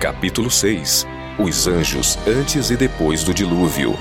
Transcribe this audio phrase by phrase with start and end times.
[0.00, 1.04] Capítulo 6
[1.40, 3.96] Os anjos antes e depois do dilúvio.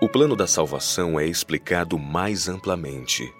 [0.00, 3.30] O plano da salvação é explicado mais amplamente.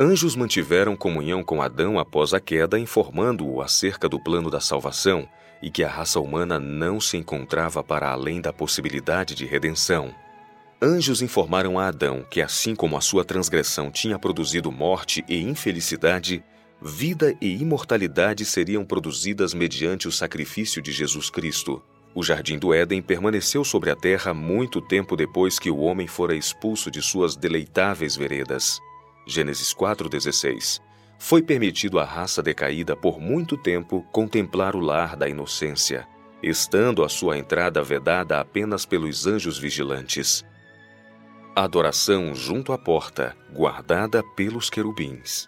[0.00, 5.28] Anjos mantiveram comunhão com Adão após a queda, informando-o acerca do plano da salvação
[5.60, 10.14] e que a raça humana não se encontrava para além da possibilidade de redenção.
[10.80, 16.44] Anjos informaram a Adão que, assim como a sua transgressão tinha produzido morte e infelicidade,
[16.80, 21.82] vida e imortalidade seriam produzidas mediante o sacrifício de Jesus Cristo.
[22.14, 26.36] O jardim do Éden permaneceu sobre a terra muito tempo depois que o homem fora
[26.36, 28.80] expulso de suas deleitáveis veredas.
[29.28, 30.80] Gênesis 4,16
[31.18, 36.08] foi permitido à raça decaída por muito tempo contemplar o lar da inocência,
[36.42, 40.42] estando a sua entrada vedada apenas pelos anjos vigilantes.
[41.54, 45.46] Adoração junto à porta, guardada pelos querubins.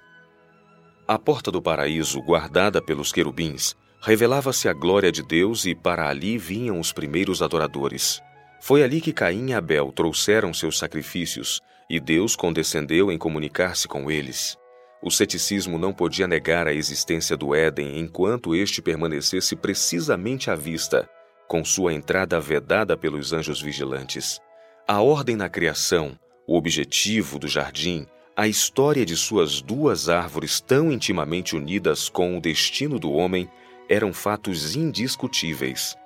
[1.08, 6.36] A porta do paraíso, guardada pelos querubins, revelava-se a glória de Deus e para ali
[6.36, 8.20] vinham os primeiros adoradores.
[8.60, 14.08] Foi ali que Caim e Abel trouxeram seus sacrifícios e Deus condescendeu em comunicar-se com
[14.08, 14.56] eles.
[15.02, 21.08] O ceticismo não podia negar a existência do Éden enquanto este permanecesse precisamente à vista,
[21.48, 24.38] com sua entrada vedada pelos anjos vigilantes.
[24.86, 26.16] A ordem na criação,
[26.46, 32.40] o objetivo do jardim, a história de suas duas árvores tão intimamente unidas com o
[32.40, 33.50] destino do homem
[33.88, 35.96] eram fatos indiscutíveis.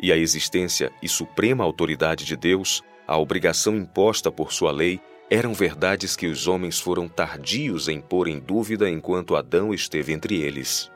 [0.00, 5.00] E a existência e suprema autoridade de Deus, a obrigação imposta por sua lei,
[5.34, 10.40] eram verdades que os homens foram tardios em pôr em dúvida enquanto Adão esteve entre
[10.40, 10.88] eles.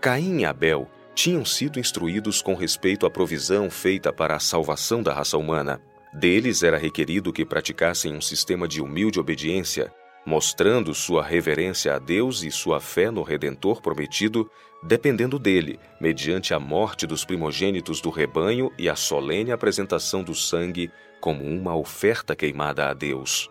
[0.00, 5.12] Caim e Abel tinham sido instruídos com respeito à provisão feita para a salvação da
[5.12, 5.80] raça humana.
[6.14, 9.92] Deles era requerido que praticassem um sistema de humilde obediência,
[10.24, 14.48] mostrando sua reverência a Deus e sua fé no Redentor prometido,
[14.84, 20.92] dependendo dele, mediante a morte dos primogênitos do rebanho e a solene apresentação do sangue
[21.20, 23.50] como uma oferta queimada a Deus.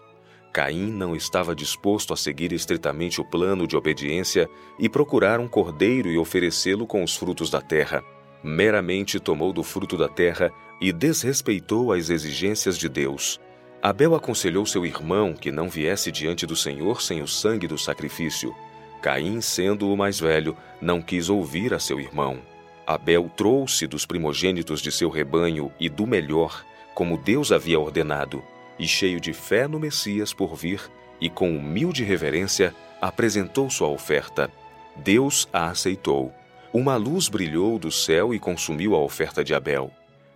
[0.52, 4.50] Caim não estava disposto a seguir estritamente o plano de obediência
[4.80, 8.04] e procurar um cordeiro e oferecê-lo com os frutos da terra.
[8.44, 10.52] Meramente tomou do fruto da terra
[10.82, 13.40] e desrespeitou as exigências de Deus.
[13.82, 18.54] Abel aconselhou seu irmão que não viesse diante do Senhor sem o sangue do sacrifício.
[19.02, 22.40] Caim, sendo o mais velho, não quis ouvir a seu irmão.
[22.88, 28.44] Abel trouxe dos primogênitos de seu rebanho e do melhor, como Deus havia ordenado
[28.79, 30.81] e cheio de fé no Messias por vir,
[31.19, 34.50] e com humilde reverência, apresentou sua oferta.
[34.95, 36.34] Deus a aceitou.
[36.73, 39.91] Uma luz brilhou do céu e consumiu a oferta de Abel.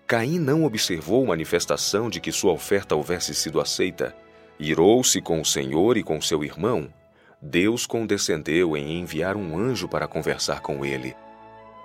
[0.06, 4.16] Caim não observou manifestação de que sua oferta houvesse sido aceita.
[4.60, 6.90] Irou-se com o Senhor e com seu irmão.
[7.42, 11.16] Deus condescendeu em enviar um anjo para conversar com ele.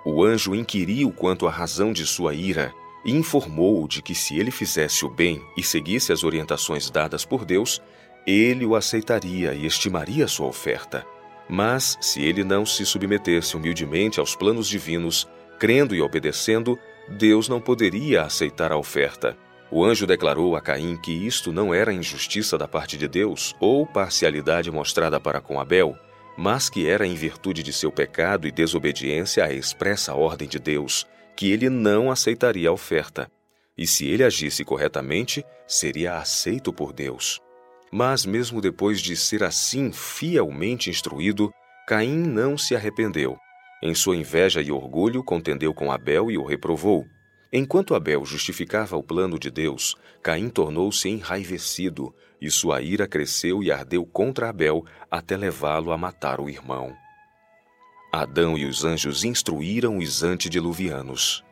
[0.05, 2.73] O anjo inquiriu quanto à razão de sua ira
[3.03, 7.45] e informou-o de que se ele fizesse o bem e seguisse as orientações dadas por
[7.45, 7.81] Deus,
[8.25, 11.05] ele o aceitaria e estimaria sua oferta.
[11.49, 15.27] Mas, se ele não se submetesse humildemente aos planos divinos,
[15.57, 16.77] crendo e obedecendo,
[17.07, 19.35] Deus não poderia aceitar a oferta.
[19.71, 23.85] O anjo declarou a Caim que isto não era injustiça da parte de Deus ou
[23.85, 25.95] parcialidade mostrada para com Abel,
[26.37, 31.05] mas que era em virtude de seu pecado e desobediência à expressa ordem de Deus,
[31.39, 33.31] que ele não aceitaria a oferta,
[33.77, 37.39] e se ele agisse corretamente, seria aceito por Deus.
[37.89, 41.49] Mas, mesmo depois de ser assim fielmente instruído,
[41.87, 43.37] Caim não se arrependeu.
[43.81, 47.05] Em sua inveja e orgulho, contendeu com Abel e o reprovou.
[47.53, 53.71] Enquanto Abel justificava o plano de Deus, Caim tornou-se enraivecido, e sua ira cresceu e
[53.71, 56.93] ardeu contra Abel até levá-lo a matar o irmão.
[58.11, 61.43] Adão e os anjos instruíram os antediluvianos.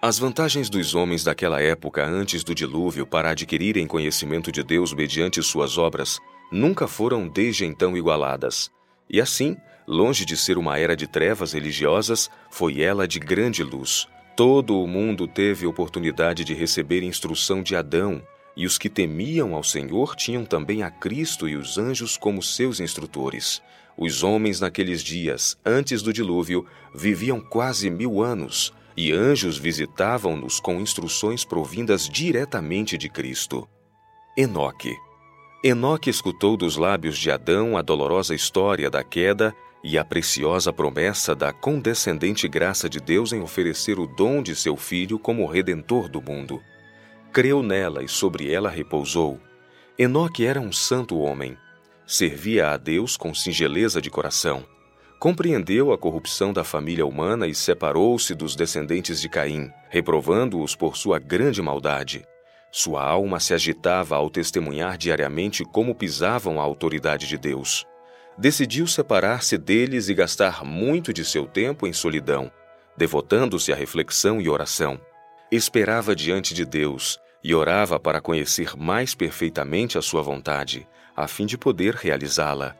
[0.00, 5.42] As vantagens dos homens daquela época antes do dilúvio para adquirirem conhecimento de Deus mediante
[5.42, 6.20] suas obras
[6.52, 8.70] nunca foram desde então igualadas.
[9.08, 9.56] E assim,
[9.86, 14.06] longe de ser uma era de trevas religiosas, foi ela de grande luz.
[14.36, 18.22] Todo o mundo teve oportunidade de receber instrução de Adão,
[18.58, 22.80] e os que temiam ao Senhor tinham também a Cristo e os anjos como seus
[22.80, 23.62] instrutores.
[23.96, 30.80] Os homens naqueles dias, antes do dilúvio, viviam quase mil anos, e anjos visitavam-nos com
[30.80, 33.68] instruções provindas diretamente de Cristo.
[34.36, 34.92] Enoque.
[35.62, 39.54] Enoque escutou dos lábios de Adão a dolorosa história da queda
[39.84, 44.76] e a preciosa promessa da condescendente graça de Deus em oferecer o dom de seu
[44.76, 46.60] Filho como Redentor do mundo.
[47.32, 49.40] Creu nela e sobre ela repousou.
[49.98, 51.56] Enoque era um santo homem.
[52.06, 54.64] Servia a Deus com singeleza de coração.
[55.18, 61.18] Compreendeu a corrupção da família humana e separou-se dos descendentes de Caim, reprovando-os por sua
[61.18, 62.24] grande maldade.
[62.70, 67.86] Sua alma se agitava ao testemunhar diariamente como pisavam a autoridade de Deus
[68.38, 72.50] decidiu separar-se deles e gastar muito de seu tempo em solidão,
[72.96, 75.00] devotando-se à reflexão e oração.
[75.50, 80.86] Esperava diante de Deus e orava para conhecer mais perfeitamente a sua vontade,
[81.16, 82.76] a fim de poder realizá-la.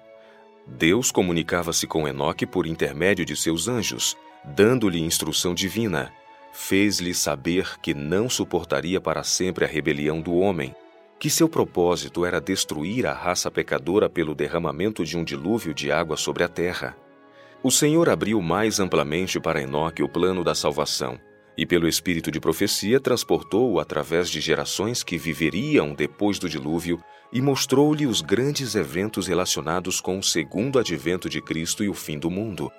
[0.67, 6.13] Deus comunicava-se com Enoque por intermédio de seus anjos, dando-lhe instrução divina.
[6.53, 10.75] Fez-lhe saber que não suportaria para sempre a rebelião do homem
[11.19, 16.17] que seu propósito era destruir a raça pecadora pelo derramamento de um dilúvio de água
[16.17, 16.97] sobre a terra.
[17.63, 21.19] O Senhor abriu mais amplamente para Enoque o plano da salvação,
[21.59, 27.03] e pelo espírito de profecia transportou-o através de gerações que viveriam depois do dilúvio
[27.33, 32.17] e mostrou-lhe os grandes eventos relacionados com o segundo advento de Cristo e o fim
[32.17, 32.71] do mundo.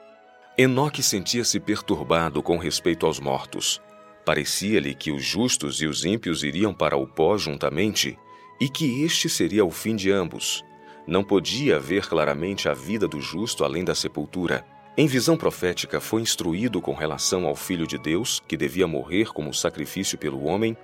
[0.58, 3.82] Enoque sentia-se perturbado com respeito aos mortos.
[4.26, 8.18] Parecia-lhe que os justos e os ímpios iriam para o pó juntamente
[8.62, 10.64] e que este seria o fim de ambos.
[11.06, 14.66] Não podia ver claramente a vida do justo além da sepultura.
[15.00, 19.54] Em visão profética, foi instruído com relação ao Filho de Deus, que devia morrer como
[19.54, 20.76] sacrifício pelo homem,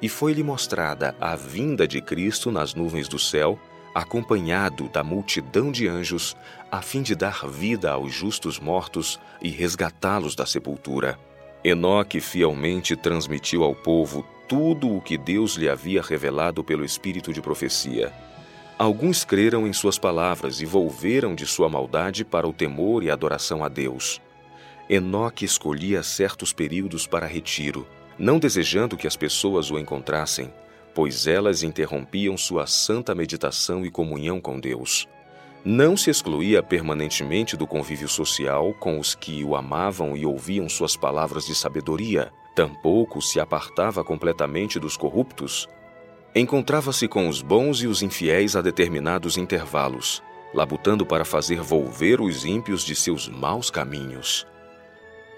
[0.00, 3.58] e foi-lhe mostrada a vinda de Cristo nas nuvens do céu,
[3.92, 6.36] acompanhado da multidão de anjos,
[6.70, 11.18] a fim de dar vida aos justos mortos e resgatá-los da sepultura.
[11.64, 17.42] Enoque fielmente transmitiu ao povo tudo o que Deus lhe havia revelado pelo espírito de
[17.42, 18.12] profecia.
[18.78, 23.64] Alguns creram em suas palavras e volveram de sua maldade para o temor e adoração
[23.64, 24.20] a Deus.
[24.88, 27.86] Enoque escolhia certos períodos para retiro,
[28.18, 30.52] não desejando que as pessoas o encontrassem,
[30.94, 35.08] pois elas interrompiam sua santa meditação e comunhão com Deus.
[35.64, 40.96] Não se excluía permanentemente do convívio social com os que o amavam e ouviam suas
[40.96, 45.68] palavras de sabedoria, Tampouco se apartava completamente dos corruptos.
[46.36, 50.20] Encontrava-se com os bons e os infiéis a determinados intervalos,
[50.52, 54.44] labutando para fazer volver os ímpios de seus maus caminhos.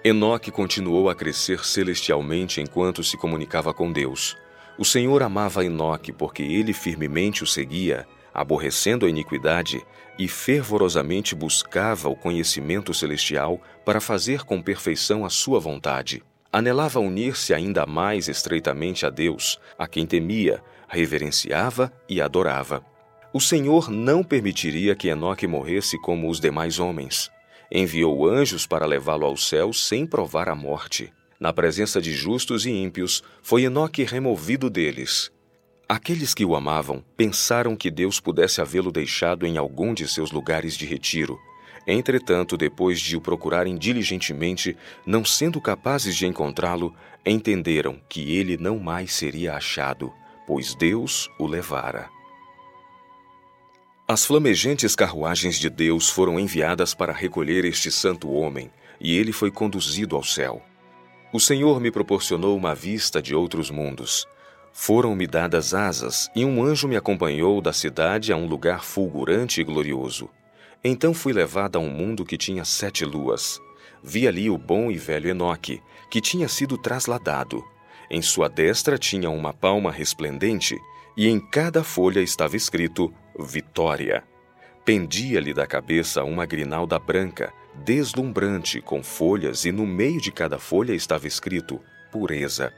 [0.02, 4.38] Enoque continuou a crescer celestialmente enquanto se comunicava com Deus.
[4.78, 9.84] O Senhor amava Enoque porque ele firmemente o seguia, aborrecendo a iniquidade,
[10.18, 16.22] e fervorosamente buscava o conhecimento celestial para fazer com perfeição a sua vontade
[16.56, 22.82] anelava unir-se ainda mais estreitamente a Deus, a quem temia, reverenciava e adorava.
[23.30, 27.30] O Senhor não permitiria que Enoque morresse como os demais homens.
[27.70, 31.12] Enviou anjos para levá-lo ao céu sem provar a morte.
[31.38, 35.30] Na presença de justos e ímpios, foi Enoque removido deles.
[35.86, 40.74] Aqueles que o amavam pensaram que Deus pudesse havê-lo deixado em algum de seus lugares
[40.74, 41.38] de retiro,
[41.86, 46.92] Entretanto, depois de o procurarem diligentemente, não sendo capazes de encontrá-lo,
[47.24, 50.12] entenderam que ele não mais seria achado,
[50.46, 52.08] pois Deus o levara.
[54.08, 59.50] As flamejantes carruagens de Deus foram enviadas para recolher este santo homem, e ele foi
[59.50, 60.62] conduzido ao céu.
[61.32, 64.26] O Senhor me proporcionou uma vista de outros mundos.
[64.72, 69.64] Foram-me dadas asas, e um anjo me acompanhou da cidade a um lugar fulgurante e
[69.64, 70.30] glorioso.
[70.88, 73.60] Então fui levado a um mundo que tinha sete luas.
[74.04, 77.64] Vi ali o bom e velho Enoque, que tinha sido trasladado.
[78.08, 80.78] Em sua destra tinha uma palma resplendente,
[81.16, 84.22] e em cada folha estava escrito Vitória.
[84.84, 87.52] Pendia-lhe da cabeça uma grinalda branca,
[87.84, 91.80] deslumbrante, com folhas, e no meio de cada folha estava escrito
[92.12, 92.72] Pureza.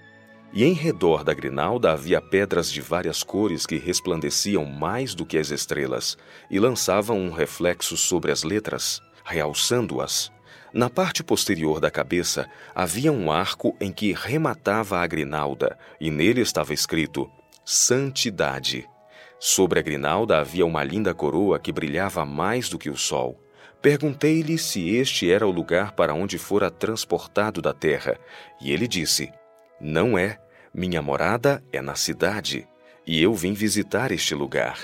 [0.53, 5.37] E em redor da grinalda havia pedras de várias cores que resplandeciam mais do que
[5.37, 6.17] as estrelas
[6.51, 10.33] e lançavam um reflexo sobre as letras, realçando-as.
[10.73, 16.41] Na parte posterior da cabeça havia um arco em que rematava a grinalda, e nele
[16.41, 17.31] estava escrito
[17.65, 18.89] Santidade.
[19.39, 23.39] Sobre a grinalda havia uma linda coroa que brilhava mais do que o sol.
[23.81, 28.19] Perguntei-lhe se este era o lugar para onde fora transportado da terra,
[28.61, 29.31] e ele disse:
[29.81, 30.39] não é.
[30.73, 32.69] Minha morada é na cidade,
[33.07, 34.79] e eu vim visitar este lugar.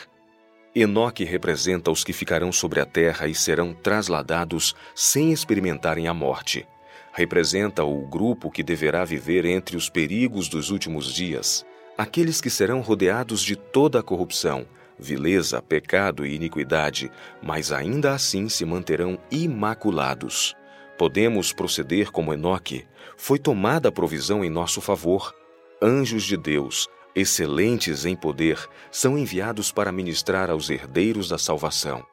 [0.75, 6.67] Enoque representa os que ficarão sobre a terra e serão trasladados sem experimentarem a morte.
[7.13, 11.65] Representa o grupo que deverá viver entre os perigos dos últimos dias,
[11.97, 14.67] aqueles que serão rodeados de toda a corrupção,
[14.99, 17.11] vileza, pecado e iniquidade,
[17.41, 20.57] mas ainda assim se manterão imaculados.
[20.97, 22.87] Podemos proceder como Enoque.
[23.17, 25.35] Foi tomada a provisão em nosso favor.
[25.83, 28.59] Anjos de Deus, excelentes em poder,
[28.91, 32.05] são enviados para ministrar aos herdeiros da salvação.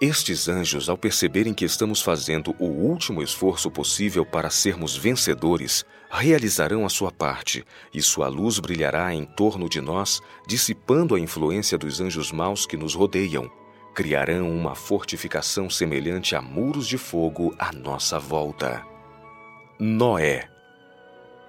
[0.00, 6.86] Estes anjos, ao perceberem que estamos fazendo o último esforço possível para sermos vencedores, realizarão
[6.86, 12.00] a sua parte, e sua luz brilhará em torno de nós, dissipando a influência dos
[12.00, 13.50] anjos maus que nos rodeiam.
[13.94, 18.82] Criarão uma fortificação semelhante a muros de fogo à nossa volta.
[19.78, 20.48] Noé.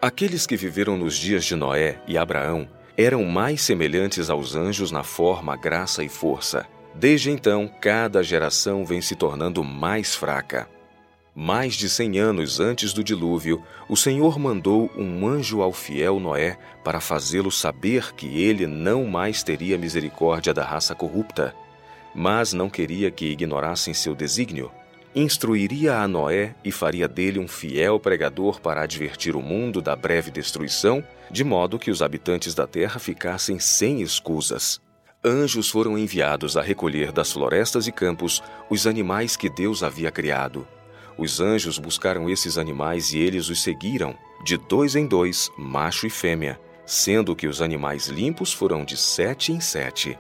[0.01, 2.67] Aqueles que viveram nos dias de Noé e Abraão
[2.98, 6.65] eram mais semelhantes aos anjos na forma, graça e força.
[6.95, 10.67] Desde então, cada geração vem se tornando mais fraca.
[11.33, 16.57] Mais de cem anos antes do dilúvio, o Senhor mandou um anjo ao fiel Noé
[16.83, 21.55] para fazê-lo saber que ele não mais teria misericórdia da raça corrupta,
[22.13, 24.72] mas não queria que ignorassem seu desígnio.
[25.13, 30.32] Instruiria a Noé e faria dele um fiel pregador para advertir o mundo da breve
[30.32, 34.80] destruição, de modo que os habitantes da terra ficassem sem escusas
[35.24, 40.68] anjos foram enviados a recolher das florestas e campos os animais que Deus havia criado.
[41.18, 46.10] Os anjos buscaram esses animais e eles os seguiram, de dois em dois, macho e
[46.10, 50.18] fêmea, sendo que os animais limpos foram de sete em sete.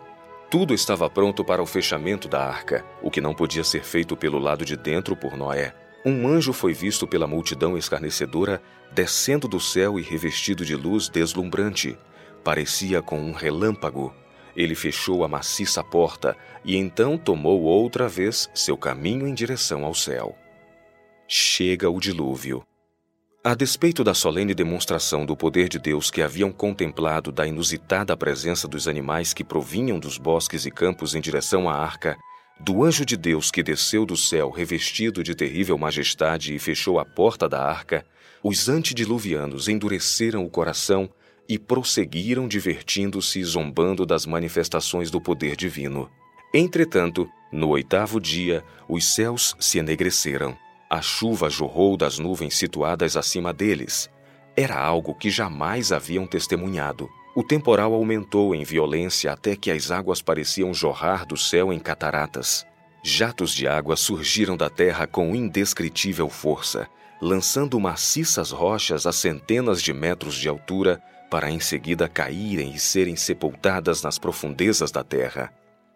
[0.51, 4.37] Tudo estava pronto para o fechamento da arca, o que não podia ser feito pelo
[4.37, 5.73] lado de dentro por Noé.
[6.05, 11.97] Um anjo foi visto pela multidão escarnecedora descendo do céu e revestido de luz deslumbrante.
[12.43, 14.13] Parecia com um relâmpago
[14.55, 19.93] ele fechou a maciça porta e então tomou outra vez seu caminho em direção ao
[19.93, 20.35] céu.
[21.27, 22.63] Chega o dilúvio.
[23.43, 28.67] A despeito da solene demonstração do poder de Deus que haviam contemplado da inusitada presença
[28.67, 32.15] dos animais que provinham dos bosques e campos em direção à arca,
[32.59, 37.05] do anjo de Deus que desceu do céu revestido de terrível majestade e fechou a
[37.05, 38.05] porta da arca,
[38.43, 41.09] os antediluvianos endureceram o coração
[41.49, 46.07] e prosseguiram divertindo-se e zombando das manifestações do poder divino.
[46.53, 50.55] Entretanto, no oitavo dia, os céus se enegreceram.
[50.93, 54.09] A chuva jorrou das nuvens situadas acima deles.
[54.57, 57.07] Era algo que jamais haviam testemunhado.
[57.33, 62.67] O temporal aumentou em violência até que as águas pareciam jorrar do céu em cataratas.
[63.01, 66.89] Jatos de água surgiram da terra com indescritível força,
[67.21, 73.15] lançando maciças rochas a centenas de metros de altura para em seguida caírem e serem
[73.15, 75.53] sepultadas nas profundezas da terra.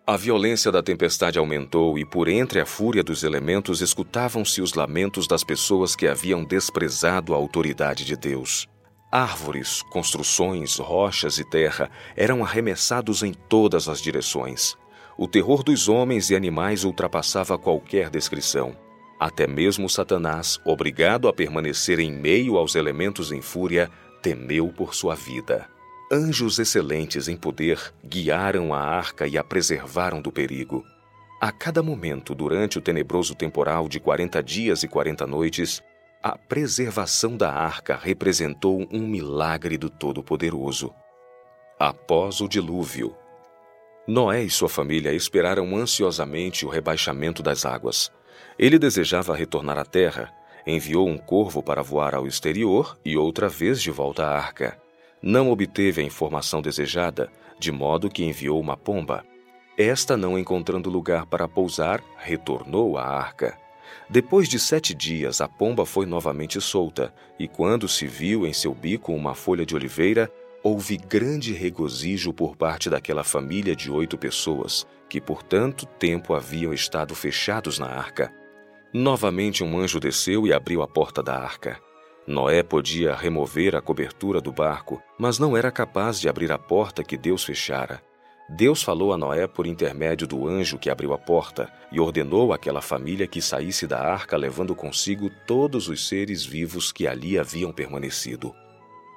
[0.08, 5.26] A violência da tempestade aumentou e, por entre a fúria dos elementos, escutavam-se os lamentos
[5.26, 8.68] das pessoas que haviam desprezado a autoridade de Deus.
[9.12, 14.78] Árvores, construções, rochas e terra eram arremessados em todas as direções.
[15.18, 18.78] O terror dos homens e animais ultrapassava qualquer descrição.
[19.20, 23.90] Até mesmo Satanás, obrigado a permanecer em meio aos elementos em fúria,
[24.22, 25.68] temeu por sua vida.
[26.12, 30.84] Anjos excelentes em poder guiaram a arca e a preservaram do perigo.
[31.42, 35.82] A cada momento, durante o tenebroso temporal de quarenta dias e quarenta noites,
[36.22, 40.94] a preservação da arca representou um milagre do Todo-Poderoso.
[41.80, 43.16] Após o dilúvio,
[44.08, 48.12] Noé e sua família esperaram ansiosamente o rebaixamento das águas.
[48.60, 50.32] Ele desejava retornar à terra
[50.68, 54.85] enviou um corvo para voar ao exterior e outra vez de volta à arca.
[55.28, 59.26] Não obteve a informação desejada, de modo que enviou uma pomba.
[59.76, 63.58] Esta, não encontrando lugar para pousar, retornou à arca.
[64.08, 68.72] Depois de sete dias, a pomba foi novamente solta, e quando se viu em seu
[68.72, 74.86] bico uma folha de oliveira, houve grande regozijo por parte daquela família de oito pessoas,
[75.10, 78.32] que por tanto tempo haviam estado fechados na arca.
[78.94, 81.80] Novamente um anjo desceu e abriu a porta da arca.
[82.28, 87.04] Noé podia remover a cobertura do barco, mas não era capaz de abrir a porta
[87.04, 88.02] que Deus fechara.
[88.50, 92.82] Deus falou a Noé por intermédio do anjo que abriu a porta e ordenou àquela
[92.82, 98.54] família que saísse da arca levando consigo todos os seres vivos que ali haviam permanecido.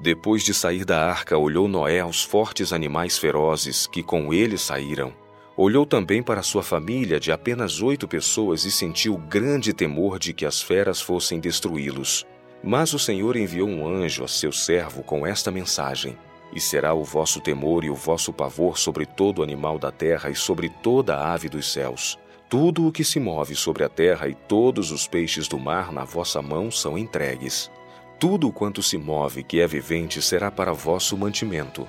[0.00, 5.12] Depois de sair da arca, olhou Noé aos fortes animais ferozes que com ele saíram
[5.60, 10.46] Olhou também para sua família de apenas oito pessoas e sentiu grande temor de que
[10.46, 12.24] as feras fossem destruí-los.
[12.62, 16.16] Mas o Senhor enviou um anjo a seu servo com esta mensagem:
[16.52, 20.34] E será o vosso temor e o vosso pavor sobre todo animal da terra e
[20.34, 22.18] sobre toda ave dos céus.
[22.48, 26.04] Tudo o que se move sobre a terra e todos os peixes do mar na
[26.04, 27.70] vossa mão são entregues.
[28.18, 31.86] Tudo quanto se move que é vivente será para vosso mantimento.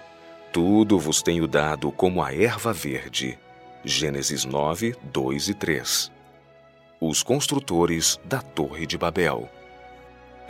[0.51, 3.39] Tudo vos tenho dado como a erva verde.
[3.85, 6.11] Gênesis 9, 2 e 3.
[6.99, 9.49] Os construtores da Torre de Babel.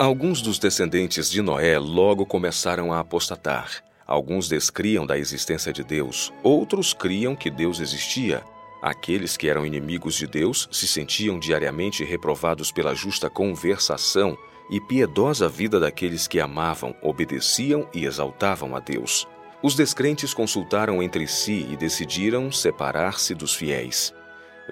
[0.00, 3.84] Alguns dos descendentes de Noé logo começaram a apostatar.
[4.06, 8.42] Alguns descriam da existência de Deus, outros criam que Deus existia.
[8.80, 14.38] Aqueles que eram inimigos de Deus se sentiam diariamente reprovados pela justa conversação
[14.70, 19.28] e piedosa vida daqueles que amavam, obedeciam e exaltavam a Deus.
[19.62, 24.14] Os descrentes consultaram entre si e decidiram separar-se dos fiéis.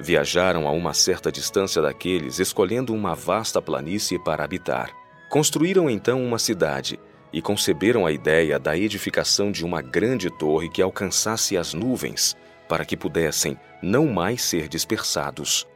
[0.01, 4.91] Viajaram a uma certa distância daqueles, escolhendo uma vasta planície para habitar.
[5.29, 6.99] Construíram então uma cidade
[7.33, 12.37] e conceberam a ideia da edificação de uma grande torre que alcançasse as nuvens,
[12.69, 15.67] para que pudessem não mais ser dispersados.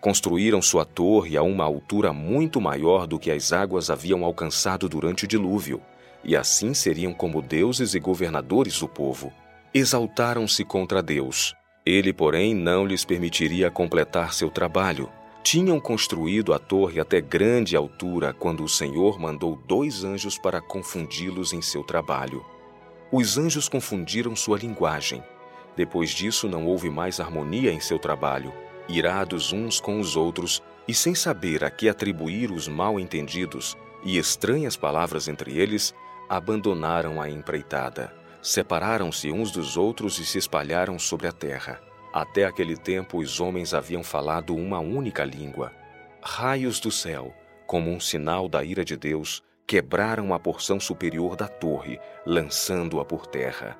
[0.00, 5.24] Construíram sua torre a uma altura muito maior do que as águas haviam alcançado durante
[5.24, 5.80] o dilúvio
[6.24, 9.32] e assim seriam como deuses e governadores do povo.
[9.74, 11.54] Exaltaram-se contra Deus.
[11.84, 15.10] Ele, porém, não lhes permitiria completar seu trabalho.
[15.42, 21.52] Tinham construído a torre até grande altura quando o Senhor mandou dois anjos para confundi-los
[21.52, 22.44] em seu trabalho.
[23.10, 25.22] Os anjos confundiram sua linguagem.
[25.76, 28.52] Depois disso, não houve mais harmonia em seu trabalho.
[28.88, 34.18] Irados uns com os outros e sem saber a que atribuir os mal entendidos e
[34.18, 35.92] estranhas palavras entre eles,
[36.28, 38.14] abandonaram a empreitada.
[38.40, 41.80] Separaram-se uns dos outros e se espalharam sobre a terra.
[42.12, 45.72] Até aquele tempo, os homens haviam falado uma única língua.
[46.22, 47.34] Raios do céu,
[47.66, 53.26] como um sinal da ira de Deus, quebraram a porção superior da torre, lançando-a por
[53.26, 53.78] terra.